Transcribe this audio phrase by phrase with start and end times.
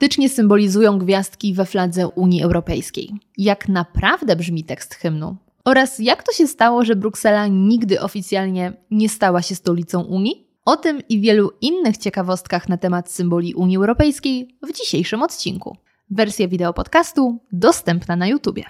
[0.00, 3.10] faktycznie symbolizują gwiazdki we fladze Unii Europejskiej.
[3.38, 5.36] Jak naprawdę brzmi tekst hymnu?
[5.64, 10.46] Oraz jak to się stało, że Bruksela nigdy oficjalnie nie stała się stolicą Unii?
[10.64, 15.76] O tym i wielu innych ciekawostkach na temat symboli Unii Europejskiej w dzisiejszym odcinku.
[16.10, 18.64] Wersja wideo podcastu dostępna na YouTubie.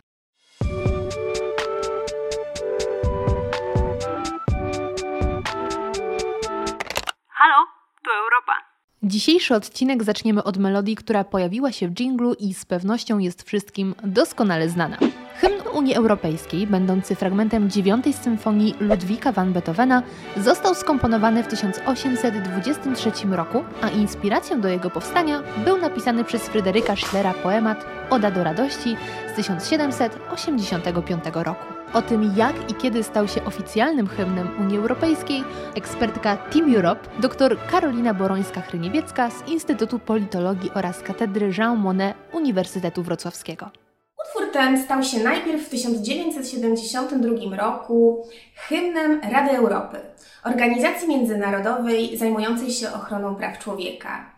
[9.03, 13.95] Dzisiejszy odcinek zaczniemy od melodii, która pojawiła się w dżinglu i z pewnością jest wszystkim
[14.05, 14.99] doskonale znana.
[15.37, 20.03] Hymn Unii Europejskiej, będący fragmentem dziewiątej symfonii Ludwika van Beethovena,
[20.37, 27.35] został skomponowany w 1823 roku, a inspiracją do jego powstania był napisany przez Fryderyka Schlera
[27.35, 28.97] poemat Oda do radości
[29.33, 31.70] z 1785 roku.
[31.95, 35.45] O tym, jak i kiedy stał się oficjalnym hymnem Unii Europejskiej,
[35.75, 43.71] ekspertka Team Europe, dr Karolina Borońska-Hryniewiecka z Instytutu Politologii oraz Katedry Jean Monnet Uniwersytetu Wrocławskiego.
[44.27, 49.99] Utwór ten stał się najpierw w 1972 roku hymnem Rady Europy,
[50.45, 54.31] organizacji międzynarodowej zajmującej się ochroną praw człowieka.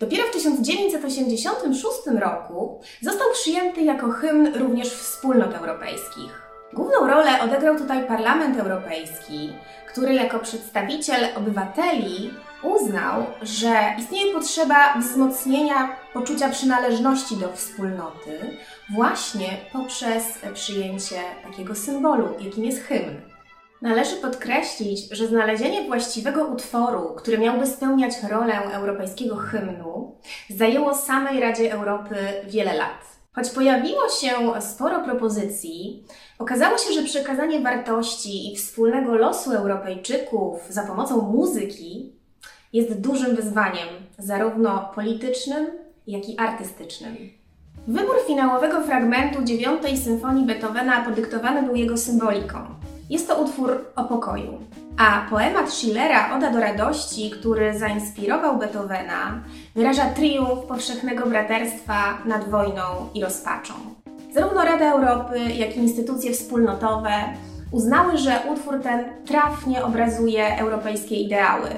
[0.00, 6.47] Dopiero w 1986 roku został przyjęty jako hymn również wspólnot europejskich.
[6.72, 9.52] Główną rolę odegrał tutaj Parlament Europejski,
[9.88, 12.30] który jako przedstawiciel obywateli
[12.62, 18.56] uznał, że istnieje potrzeba wzmocnienia poczucia przynależności do wspólnoty
[18.94, 23.20] właśnie poprzez przyjęcie takiego symbolu, jakim jest hymn.
[23.82, 30.16] Należy podkreślić, że znalezienie właściwego utworu, który miałby spełniać rolę europejskiego hymnu,
[30.50, 33.17] zajęło samej Radzie Europy wiele lat.
[33.38, 36.04] Choć pojawiło się sporo propozycji,
[36.38, 42.12] okazało się, że przekazanie wartości i wspólnego losu Europejczyków za pomocą muzyki
[42.72, 45.66] jest dużym wyzwaniem, zarówno politycznym,
[46.06, 47.16] jak i artystycznym.
[47.88, 52.58] Wybór finałowego fragmentu dziewiątej symfonii Beethovena podyktowany był jego symboliką.
[53.10, 54.58] Jest to utwór o pokoju.
[54.98, 59.40] A poemat Schillera Oda do radości, który zainspirował Beethovena,
[59.74, 62.82] wyraża triumf powszechnego braterstwa nad wojną
[63.14, 63.74] i rozpaczą.
[64.34, 67.10] Zarówno Rada Europy, jak i instytucje wspólnotowe
[67.70, 71.68] uznały, że utwór ten trafnie obrazuje europejskie ideały,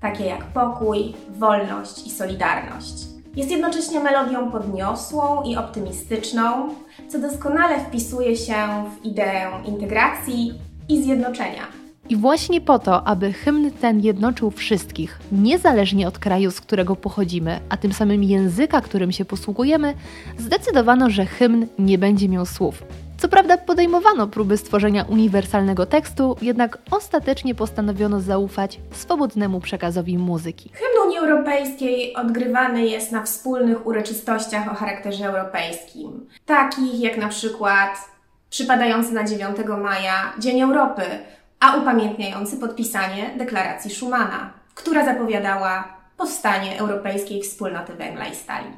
[0.00, 2.94] takie jak pokój, wolność i solidarność.
[3.36, 6.68] Jest jednocześnie melodią podniosłą i optymistyczną,
[7.08, 8.54] co doskonale wpisuje się
[8.90, 10.54] w ideę integracji
[10.88, 11.85] i zjednoczenia.
[12.08, 17.60] I właśnie po to, aby hymn ten jednoczył wszystkich, niezależnie od kraju, z którego pochodzimy,
[17.68, 19.94] a tym samym języka, którym się posługujemy,
[20.38, 22.82] zdecydowano, że hymn nie będzie miał słów.
[23.18, 30.70] Co prawda podejmowano próby stworzenia uniwersalnego tekstu, jednak ostatecznie postanowiono zaufać swobodnemu przekazowi muzyki.
[30.72, 38.16] Hymn Unii Europejskiej odgrywany jest na wspólnych uroczystościach o charakterze europejskim, takich jak na przykład
[38.50, 41.02] przypadający na 9 maja Dzień Europy,
[41.60, 48.68] a upamiętniający podpisanie deklaracji Schumana, która zapowiadała powstanie Europejskiej Wspólnoty Węgla i Stali.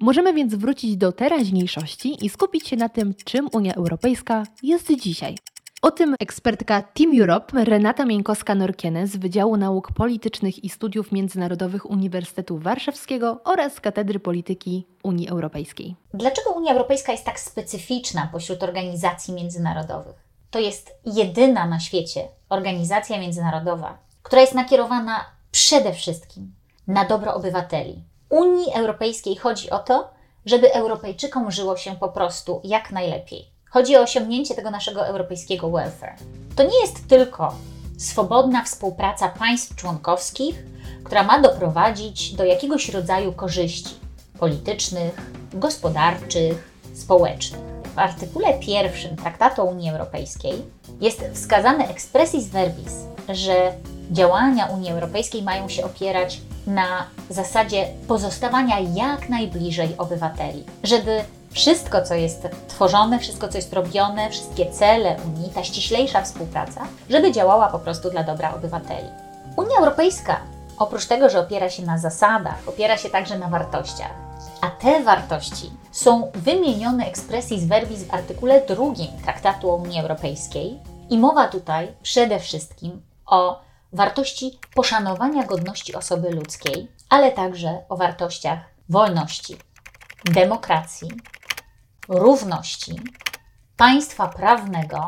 [0.00, 5.36] Możemy więc wrócić do teraźniejszości i skupić się na tym, czym Unia Europejska jest dzisiaj.
[5.82, 12.58] O tym ekspertka Team Europe Renata Mieńkowska-Norkiene z Wydziału Nauk Politycznych i Studiów Międzynarodowych Uniwersytetu
[12.58, 15.96] Warszawskiego oraz Katedry Polityki Unii Europejskiej.
[16.14, 20.29] Dlaczego Unia Europejska jest tak specyficzna pośród organizacji międzynarodowych?
[20.50, 26.54] To jest jedyna na świecie organizacja międzynarodowa, która jest nakierowana przede wszystkim
[26.86, 28.04] na dobro obywateli.
[28.30, 30.10] Unii Europejskiej chodzi o to,
[30.46, 33.50] żeby Europejczykom żyło się po prostu jak najlepiej.
[33.70, 36.16] Chodzi o osiągnięcie tego naszego europejskiego welfare.
[36.56, 37.54] To nie jest tylko
[37.98, 40.64] swobodna współpraca państw członkowskich,
[41.04, 43.94] która ma doprowadzić do jakiegoś rodzaju korzyści
[44.38, 45.14] politycznych,
[45.54, 47.69] gospodarczych, społecznych.
[47.94, 50.54] W artykule pierwszym Traktatu o Unii Europejskiej
[51.00, 52.92] jest wskazane expressis verbis,
[53.28, 53.72] że
[54.10, 62.14] działania Unii Europejskiej mają się opierać na zasadzie pozostawania jak najbliżej obywateli, żeby wszystko, co
[62.14, 67.78] jest tworzone, wszystko, co jest robione, wszystkie cele Unii, ta ściślejsza współpraca, żeby działała po
[67.78, 69.08] prostu dla dobra obywateli.
[69.56, 70.40] Unia Europejska,
[70.78, 74.29] oprócz tego, że opiera się na zasadach, opiera się także na wartościach.
[74.60, 80.78] A te wartości są wymienione expressis verbis w artykule drugim Traktatu o Unii Europejskiej
[81.10, 83.60] i mowa tutaj przede wszystkim o
[83.92, 88.58] wartości poszanowania godności osoby ludzkiej, ale także o wartościach
[88.88, 89.56] wolności,
[90.24, 91.08] demokracji,
[92.08, 93.00] równości,
[93.76, 95.04] państwa prawnego,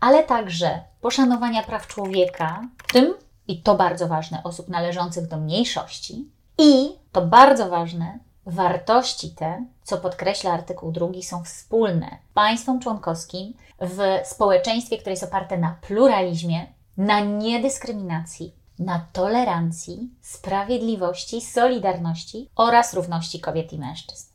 [0.00, 3.14] ale także poszanowania praw człowieka, w tym,
[3.48, 9.98] i to bardzo ważne, osób należących do mniejszości, i to bardzo ważne, Wartości te, co
[9.98, 16.66] podkreśla artykuł drugi, są wspólne państwom członkowskim w społeczeństwie, które jest oparte na pluralizmie,
[16.96, 24.26] na niedyskryminacji, na tolerancji, sprawiedliwości, solidarności oraz równości kobiet i mężczyzn.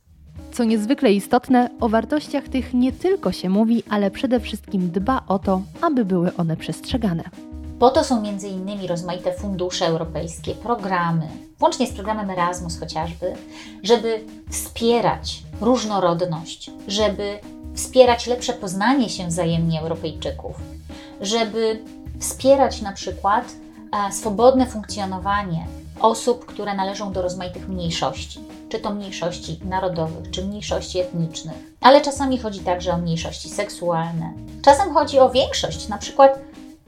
[0.52, 5.40] Co niezwykle istotne, o wartościach tych nie tylko się mówi, ale przede wszystkim dba o
[5.40, 7.51] to, aby były one przestrzegane.
[7.82, 11.28] Po to są innymi rozmaite fundusze europejskie, programy,
[11.60, 13.34] włącznie z programem Erasmus chociażby,
[13.84, 17.40] żeby wspierać różnorodność, żeby
[17.76, 20.56] wspierać lepsze poznanie się wzajemnie Europejczyków,
[21.22, 21.84] żeby
[22.20, 23.46] wspierać na przykład
[24.08, 25.68] e, swobodne funkcjonowanie
[26.00, 28.40] osób, które należą do rozmaitych mniejszości,
[28.70, 34.34] czy to mniejszości narodowych, czy mniejszości etnicznych, ale czasami chodzi także o mniejszości seksualne.
[34.62, 36.40] Czasem chodzi o większość, na przykład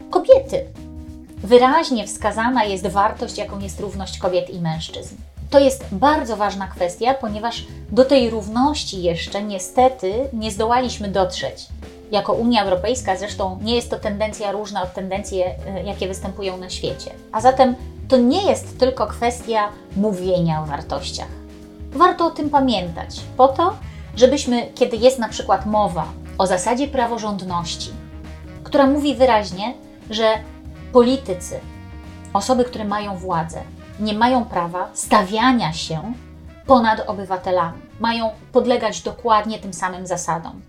[0.09, 0.82] kobiety.
[1.43, 5.15] Wyraźnie wskazana jest wartość, jaką jest równość kobiet i mężczyzn.
[5.49, 11.65] To jest bardzo ważna kwestia, ponieważ do tej równości jeszcze niestety nie zdołaliśmy dotrzeć.
[12.11, 15.55] Jako Unia Europejska zresztą nie jest to tendencja różna od tendencji, e,
[15.85, 17.11] jakie występują na świecie.
[17.31, 17.75] A zatem
[18.07, 21.29] to nie jest tylko kwestia mówienia o wartościach.
[21.91, 23.73] Warto o tym pamiętać, po to,
[24.15, 26.05] żebyśmy, kiedy jest na przykład mowa
[26.37, 27.91] o zasadzie praworządności,
[28.63, 29.73] która mówi wyraźnie,
[30.09, 30.25] że
[30.93, 31.59] politycy,
[32.33, 33.63] osoby, które mają władzę,
[33.99, 36.13] nie mają prawa stawiania się
[36.67, 37.81] ponad obywatelami.
[37.99, 40.61] Mają podlegać dokładnie tym samym zasadom.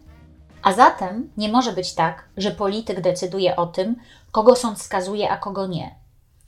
[0.63, 3.97] A zatem nie może być tak, że polityk decyduje o tym,
[4.33, 5.95] kogo sąd skazuje, a kogo nie.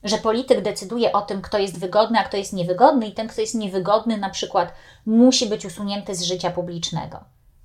[0.05, 3.41] Że polityk decyduje o tym, kto jest wygodny, a kto jest niewygodny, i ten, kto
[3.41, 4.73] jest niewygodny, na przykład
[5.07, 7.25] musi być usunięty z życia publicznego.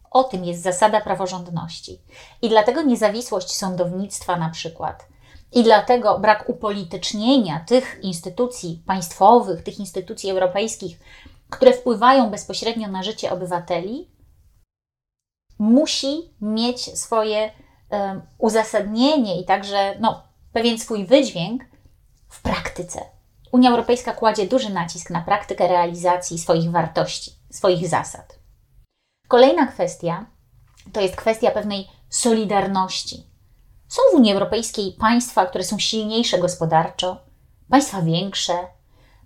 [0.10, 2.02] O tym jest zasada praworządności.
[2.42, 5.11] I dlatego niezawisłość sądownictwa, na przykład,
[5.51, 11.00] i dlatego brak upolitycznienia tych instytucji państwowych, tych instytucji europejskich,
[11.50, 14.12] które wpływają bezpośrednio na życie obywateli,
[15.59, 17.51] musi mieć swoje
[18.38, 21.63] uzasadnienie i także no, pewien swój wydźwięk
[22.30, 23.01] w praktyce.
[23.51, 28.39] Unia Europejska kładzie duży nacisk na praktykę realizacji swoich wartości, swoich zasad.
[29.27, 30.25] Kolejna kwestia
[30.94, 33.31] to jest kwestia pewnej solidarności.
[33.92, 37.18] Są w Unii Europejskiej państwa, które są silniejsze gospodarczo,
[37.70, 38.54] państwa większe,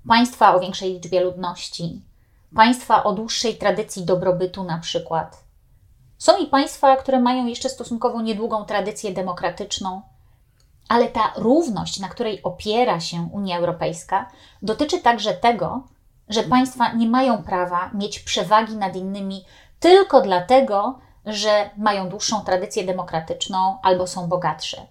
[0.08, 2.02] państwa o większej liczbie ludności,
[2.56, 5.44] państwa o dłuższej tradycji dobrobytu, na przykład.
[6.18, 10.02] Są i państwa, które mają jeszcze stosunkowo niedługą tradycję demokratyczną,
[10.90, 15.84] ale ta równość, na której opiera się Unia Europejska, dotyczy także tego,
[16.30, 19.46] że państwa nie mają prawa mieć przewagi nad innymi
[19.80, 24.88] tylko dlatego, że mają dłuższą tradycję demokratyczną albo są bogatsze.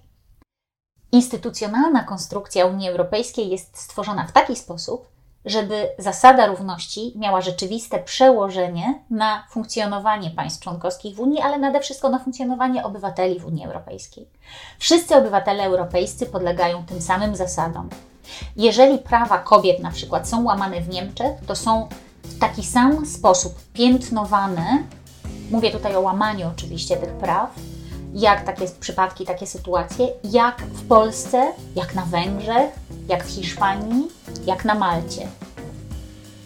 [1.12, 5.08] Instytucjonalna konstrukcja Unii Europejskiej jest stworzona w taki sposób,
[5.44, 12.08] żeby zasada równości miała rzeczywiste przełożenie na funkcjonowanie państw członkowskich w Unii, ale nade wszystko
[12.08, 14.28] na funkcjonowanie obywateli w Unii Europejskiej.
[14.78, 17.88] Wszyscy obywatele europejscy podlegają tym samym zasadom.
[18.56, 21.88] Jeżeli prawa kobiet na przykład są łamane w Niemczech, to są
[22.22, 24.82] w taki sam sposób piętnowane
[25.55, 27.51] Mówię tutaj o łamaniu oczywiście tych praw,
[28.15, 32.73] jak takie przypadki, takie sytuacje, jak w Polsce, jak na Węgrzech,
[33.09, 34.09] jak w Hiszpanii,
[34.47, 35.29] jak na Malcie.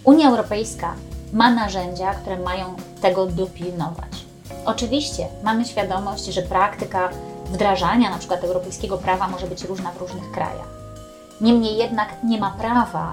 [0.05, 0.95] Unia Europejska
[1.33, 4.25] ma narzędzia, które mają tego dopilnować.
[4.65, 7.09] Oczywiście mamy świadomość, że praktyka
[7.47, 10.69] wdrażania na przykład europejskiego prawa może być różna w różnych krajach.
[11.41, 13.13] Niemniej jednak nie ma prawa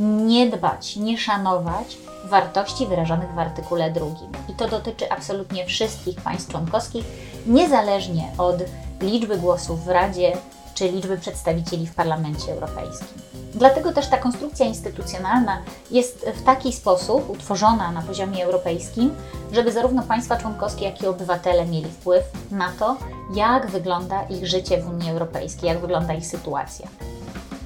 [0.00, 4.32] nie dbać, nie szanować wartości wyrażonych w artykule drugim.
[4.48, 7.04] I to dotyczy absolutnie wszystkich państw członkowskich,
[7.46, 8.56] niezależnie od
[9.00, 10.32] liczby głosów w Radzie
[10.74, 13.22] czy liczby przedstawicieli w Parlamencie Europejskim.
[13.54, 15.58] Dlatego też ta konstrukcja instytucjonalna
[15.90, 19.14] jest w taki sposób utworzona na poziomie europejskim,
[19.52, 22.96] żeby zarówno państwa członkowskie, jak i obywatele mieli wpływ na to,
[23.34, 26.88] jak wygląda ich życie w Unii Europejskiej, jak wygląda ich sytuacja.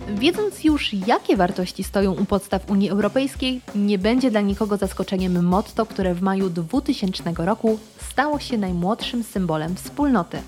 [0.09, 5.87] Wiedząc już, jakie wartości stoją u podstaw Unii Europejskiej, nie będzie dla nikogo zaskoczeniem motto,
[5.87, 7.79] które w maju 2000 roku
[8.11, 10.39] stało się najmłodszym symbolem wspólnoty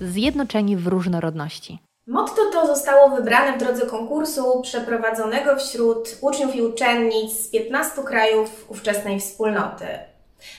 [0.00, 1.78] zjednoczeni w różnorodności.
[2.06, 8.66] Motto to zostało wybrane w drodze konkursu przeprowadzonego wśród uczniów i uczennic z 15 krajów
[8.68, 9.86] ówczesnej wspólnoty.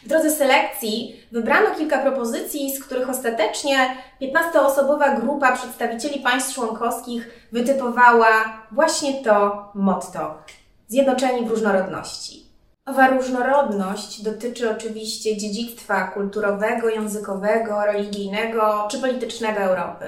[0.03, 3.77] W drodze selekcji wybrano kilka propozycji, z których ostatecznie
[4.21, 8.27] 15-osobowa grupa przedstawicieli państw członkowskich wytypowała
[8.71, 10.35] właśnie to motto
[10.87, 12.45] Zjednoczeni w różnorodności.
[12.85, 20.05] Owa różnorodność dotyczy oczywiście dziedzictwa kulturowego, językowego, religijnego czy politycznego Europy.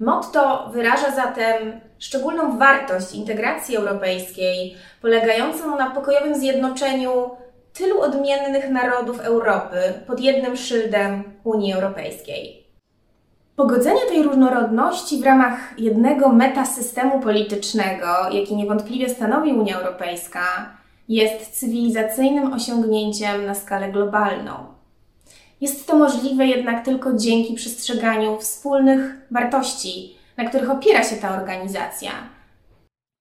[0.00, 7.30] Motto wyraża zatem szczególną wartość integracji europejskiej, polegającą na pokojowym zjednoczeniu
[7.78, 12.66] tylu odmiennych narodów Europy pod jednym szyldem Unii Europejskiej.
[13.56, 20.40] Pogodzenie tej różnorodności w ramach jednego metasystemu politycznego, jaki niewątpliwie stanowi Unia Europejska,
[21.08, 24.52] jest cywilizacyjnym osiągnięciem na skalę globalną.
[25.60, 32.10] Jest to możliwe jednak tylko dzięki przestrzeganiu wspólnych wartości, na których opiera się ta organizacja.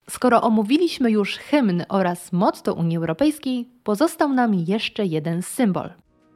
[0.10, 5.90] Skoro omówiliśmy już hymn oraz motto Unii Europejskiej, pozostał nam jeszcze jeden symbol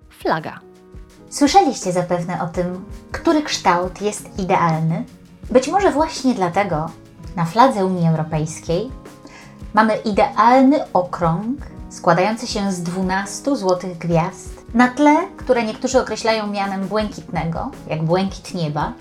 [0.10, 0.60] flaga.
[1.30, 5.06] Słyszeliście zapewne o tym, który kształt jest idealny?
[5.52, 6.90] Być może właśnie dlatego
[7.36, 8.92] na fladze Unii Europejskiej
[9.74, 11.58] mamy idealny okrąg
[11.90, 18.54] składający się z 12 złotych gwiazd, na tle, które niektórzy określają mianem błękitnego, jak błękit
[18.54, 18.94] nieba,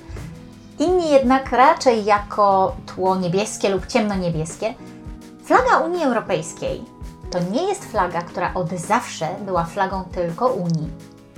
[0.80, 4.74] inni jednak raczej jako tło niebieskie lub ciemnoniebieskie.
[5.44, 6.84] Flaga Unii Europejskiej
[7.30, 10.90] to nie jest flaga, która od zawsze była flagą tylko Unii.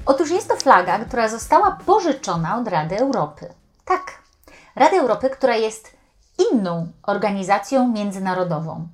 [0.06, 3.48] Otóż jest to flaga, która została pożyczona od Rady Europy.
[3.84, 4.02] Tak,
[4.76, 5.96] Rady Europy, która jest
[6.52, 8.88] inną organizacją międzynarodową.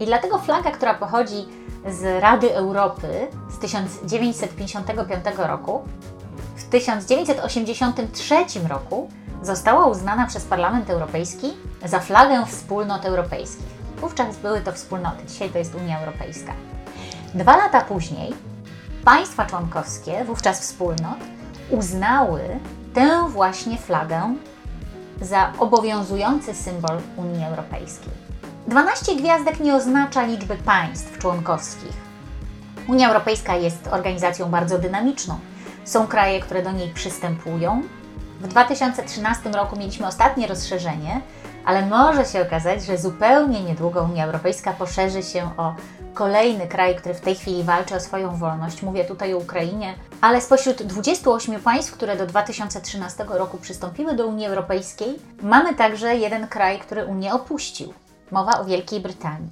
[0.00, 1.48] I dlatego flaga, która pochodzi
[1.88, 5.82] z Rady Europy z 1955 roku,
[6.56, 8.36] w 1983
[8.68, 9.08] roku
[9.42, 11.52] została uznana przez Parlament Europejski
[11.84, 13.80] za flagę wspólnot europejskich.
[14.00, 16.52] Wówczas były to wspólnoty, dzisiaj to jest Unia Europejska.
[17.34, 18.34] Dwa lata później
[19.04, 21.18] państwa członkowskie, wówczas wspólnot,
[21.70, 22.40] uznały
[22.94, 24.34] tę właśnie flagę
[25.20, 28.12] za obowiązujący symbol Unii Europejskiej.
[28.66, 31.92] 12 gwiazdek nie oznacza liczby państw członkowskich.
[32.88, 35.38] Unia Europejska jest organizacją bardzo dynamiczną.
[35.84, 37.82] Są kraje, które do niej przystępują.
[38.40, 41.20] W 2013 roku mieliśmy ostatnie rozszerzenie,
[41.64, 45.74] ale może się okazać, że zupełnie niedługo Unia Europejska poszerzy się o
[46.14, 48.82] kolejny kraj, który w tej chwili walczy o swoją wolność.
[48.82, 54.46] Mówię tutaj o Ukrainie, ale spośród 28 państw, które do 2013 roku przystąpiły do Unii
[54.46, 57.94] Europejskiej, mamy także jeden kraj, który Unię opuścił.
[58.30, 59.50] Mowa o Wielkiej Brytanii.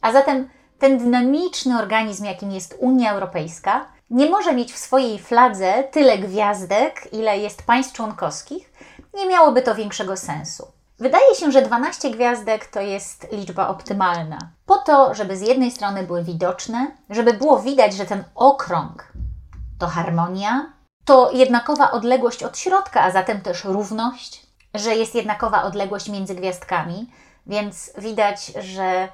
[0.00, 5.84] A zatem ten dynamiczny organizm, jakim jest Unia Europejska, nie może mieć w swojej fladze
[5.84, 8.72] tyle gwiazdek, ile jest państw członkowskich,
[9.14, 10.66] nie miałoby to większego sensu.
[10.98, 14.38] Wydaje się, że 12 gwiazdek to jest liczba optymalna.
[14.66, 19.12] Po to, żeby z jednej strony były widoczne, żeby było widać, że ten okrąg
[19.78, 20.72] to harmonia,
[21.04, 27.10] to jednakowa odległość od środka, a zatem też równość, że jest jednakowa odległość między gwiazdkami,
[27.46, 29.08] więc widać, że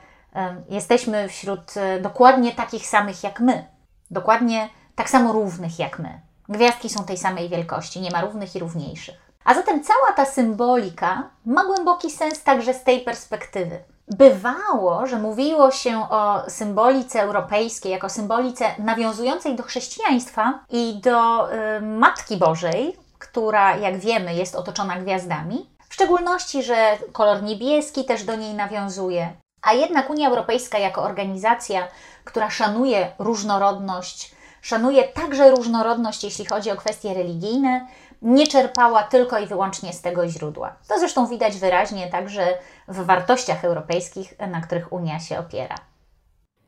[0.69, 3.65] jesteśmy wśród e, dokładnie takich samych jak my,
[4.11, 6.21] dokładnie tak samo równych jak my.
[6.49, 9.15] Gwiazdki są tej samej wielkości, nie ma równych i równiejszych.
[9.45, 13.79] A zatem cała ta symbolika ma głęboki sens także z tej perspektywy.
[14.09, 21.81] Bywało, że mówiło się o symbolice europejskiej jako symbolice nawiązującej do chrześcijaństwa i do y,
[21.81, 25.71] Matki Bożej, która, jak wiemy, jest otoczona gwiazdami.
[25.89, 29.33] W szczególności, że kolor niebieski też do niej nawiązuje.
[29.63, 31.89] A jednak Unia Europejska, jako organizacja,
[32.25, 37.87] która szanuje różnorodność, szanuje także różnorodność, jeśli chodzi o kwestie religijne,
[38.23, 40.77] nie czerpała tylko i wyłącznie z tego źródła.
[40.89, 42.59] To zresztą widać wyraźnie także
[42.89, 45.75] w wartościach europejskich, na których Unia się opiera.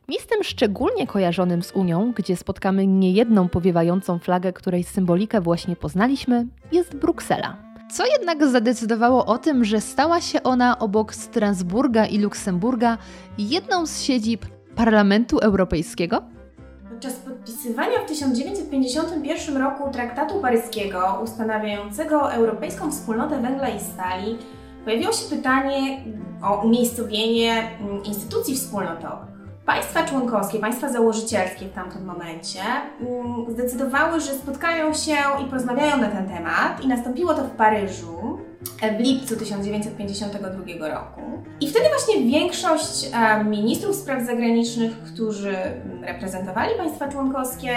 [0.09, 6.97] Miejscem szczególnie kojarzonym z Unią, gdzie spotkamy niejedną powiewającą flagę, której symbolikę właśnie poznaliśmy, jest
[6.97, 7.57] Bruksela.
[7.93, 12.99] Co jednak zadecydowało o tym, że stała się ona obok Strasburga i Luksemburga
[13.39, 16.23] jedną z siedzib Parlamentu Europejskiego?
[16.99, 24.39] Podczas podpisywania w 1951 roku traktatu paryskiego ustanawiającego Europejską Wspólnotę Węgla i Stali
[24.85, 26.05] pojawiło się pytanie
[26.43, 29.29] o umiejscowienie mm, instytucji wspólnotowych.
[29.67, 32.61] Państwa członkowskie, państwa założycielskie w tamtym momencie
[33.01, 38.38] mm, zdecydowały, że spotkają się i porozmawiają na ten temat i nastąpiło to w Paryżu
[38.99, 41.21] w lipcu 1952 roku.
[41.61, 45.57] I wtedy właśnie większość e, ministrów spraw zagranicznych, którzy
[46.03, 47.77] reprezentowali państwa członkowskie,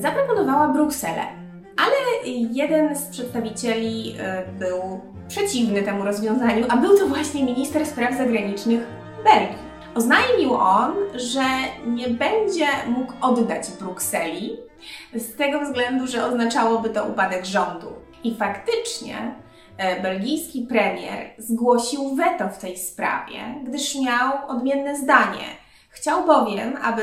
[0.00, 1.22] zaproponowała Brukselę.
[1.76, 8.16] Ale jeden z przedstawicieli e, był przeciwny temu rozwiązaniu, a był to właśnie minister spraw
[8.16, 8.80] zagranicznych
[9.24, 9.68] Belgii.
[9.94, 11.44] Oznajmił on, że
[11.86, 14.56] nie będzie mógł oddać Brukseli
[15.14, 17.86] z tego względu, że oznaczałoby to upadek rządu.
[18.24, 19.34] I faktycznie
[20.02, 25.44] belgijski premier zgłosił weto w tej sprawie, gdyż miał odmienne zdanie.
[25.90, 27.02] Chciał bowiem, aby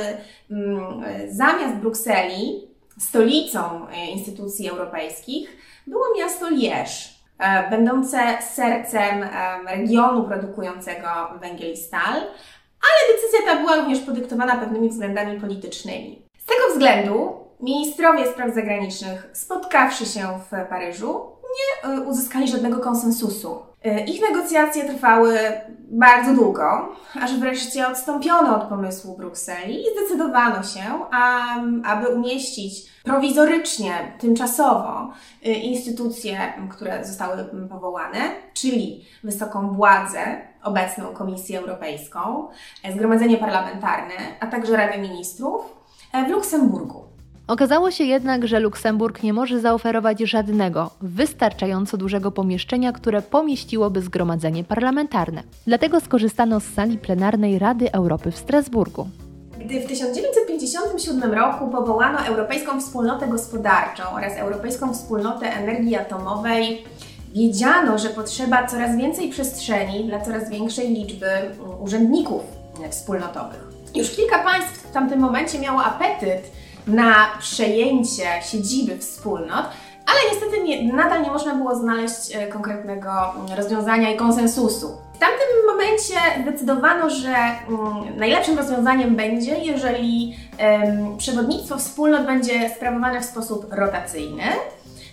[0.52, 2.68] mm, zamiast Brukseli
[3.00, 7.16] stolicą e, instytucji europejskich było miasto Lierz.
[7.40, 9.26] e, będące sercem
[9.68, 11.08] regionu produkującego
[11.42, 12.14] węgiel i stal,
[12.86, 16.22] ale decyzja ta była również podyktowana pewnymi względami politycznymi.
[16.38, 23.60] Z tego względu ministrowie spraw zagranicznych, spotkawszy się w Paryżu, nie e, uzyskali żadnego konsensusu.
[23.84, 25.40] E, ich negocjacje trwały
[25.92, 30.82] bardzo długo, aż wreszcie odstąpiono od pomysłu Brukseli i zdecydowano się,
[31.86, 35.14] aby umieścić prowizorycznie, tymczasowo
[35.46, 38.20] e, instytucje, które zostały powołane,
[38.54, 40.20] czyli wysoką władzę,
[40.64, 42.48] obecną Komisję Europejską,
[42.94, 45.62] Zgromadzenie Parlamentarne, a także Radę Ministrów
[46.28, 47.15] w Luksemburgu.
[47.48, 54.64] Okazało się jednak, że Luksemburg nie może zaoferować żadnego wystarczająco dużego pomieszczenia, które pomieściłoby zgromadzenie
[54.64, 55.44] parlamentarne.
[55.68, 59.08] Dlatego skorzystano z sali plenarnej Rady Europy w Strasburgu.
[59.60, 66.84] Gdy w 1957 roku powołano Europejską Wspólnotę Gospodarczą oraz Europejską Wspólnotę Energii Atomowej,
[67.34, 71.28] wiedziano, że potrzeba coraz więcej przestrzeni dla coraz większej liczby
[71.80, 72.42] urzędników
[72.90, 73.68] wspólnotowych.
[73.96, 76.52] Już kilka państw w tamtym momencie miało apetyt
[76.88, 79.66] na przejęcie siedziby wspólnot,
[80.06, 84.88] ale niestety nie, nadal nie można było znaleźć e, konkretnego mm, rozwiązania i konsensusu.
[85.14, 90.38] W tamtym momencie zdecydowano, że mm, najlepszym rozwiązaniem będzie, jeżeli
[91.18, 94.44] przewodnictwo wspólnot będzie sprawowane w sposób rotacyjny.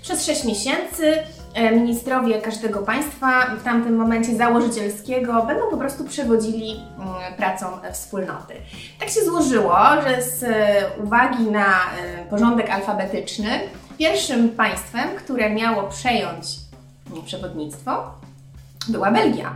[0.03, 1.23] Przez 6 miesięcy
[1.55, 8.55] e, ministrowie każdego państwa w tamtym momencie założycielskiego będą po prostu przewodzili mm, pracą wspólnoty.
[9.01, 13.61] Tak się złożyło, że z e, uwagi na e, porządek alfabetyczny,
[13.99, 16.47] pierwszym państwem, które miało przejąć
[17.27, 18.15] przewodnictwo,
[18.89, 19.55] była Belgia.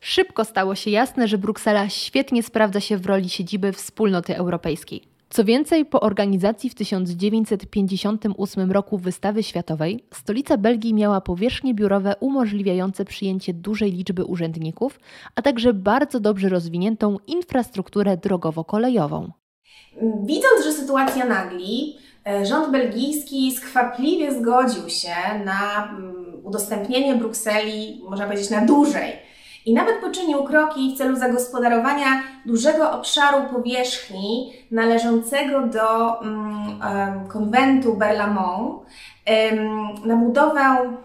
[0.00, 5.15] Szybko stało się jasne, że Bruksela świetnie sprawdza się w roli siedziby wspólnoty europejskiej.
[5.30, 13.04] Co więcej, po organizacji w 1958 roku wystawy światowej, stolica Belgii miała powierzchnie biurowe umożliwiające
[13.04, 15.00] przyjęcie dużej liczby urzędników,
[15.34, 19.30] a także bardzo dobrze rozwiniętą infrastrukturę drogowo-kolejową.
[20.24, 25.14] Widząc, że sytuacja nagli, e, rząd belgijski skwapliwie zgodził się
[25.44, 29.12] na mm, udostępnienie Brukseli, można powiedzieć, na dłużej
[29.66, 38.72] i nawet poczynił kroki w celu zagospodarowania dużego obszaru powierzchni należącego do um, konwentu Berlamont
[38.72, 40.60] um, na budowę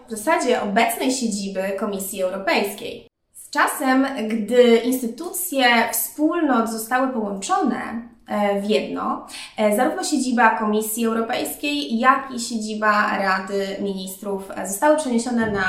[0.06, 3.08] w zasadzie obecnej siedziby Komisji Europejskiej.
[3.32, 11.98] Z czasem, gdy instytucje wspólnot zostały połączone e, w jedno, e, zarówno siedziba Komisji Europejskiej,
[11.98, 15.66] jak i siedziba Rady Ministrów zostały przeniesione na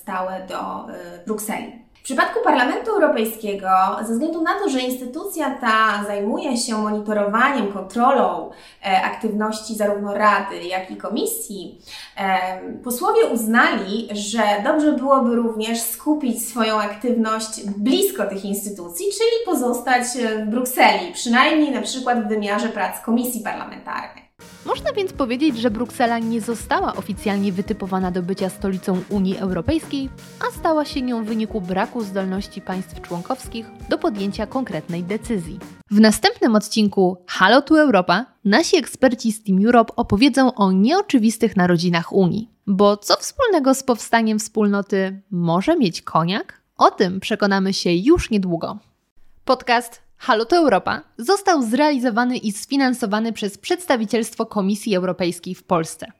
[0.00, 0.86] stałe do
[1.26, 1.81] Brukseli.
[2.02, 3.68] W przypadku Parlamentu Europejskiego,
[4.06, 8.50] ze względu na to, że instytucja ta zajmuje się monitorowaniem, kontrolą
[8.84, 11.78] e, aktywności zarówno Rady, jak i Komisji,
[12.16, 20.04] e, posłowie uznali, że dobrze byłoby również skupić swoją aktywność blisko tych instytucji, czyli pozostać
[20.46, 24.21] w Brukseli, przynajmniej na przykład w wymiarze prac Komisji Parlamentarnej.
[24.66, 30.08] Można więc powiedzieć, że Bruksela nie została oficjalnie wytypowana do bycia stolicą Unii Europejskiej,
[30.48, 35.58] a stała się nią w wyniku braku zdolności państw członkowskich do podjęcia konkretnej decyzji.
[35.90, 42.12] W następnym odcinku Halo tu Europa nasi eksperci z Team Europe opowiedzą o nieoczywistych narodzinach
[42.12, 42.50] Unii.
[42.66, 46.62] Bo co wspólnego z powstaniem wspólnoty może mieć koniak?
[46.76, 48.78] O tym przekonamy się już niedługo.
[49.44, 56.12] Podcast Halo to Europa został zrealizowany i sfinansowany przez przedstawicielstwo Komisji Europejskiej w Polsce.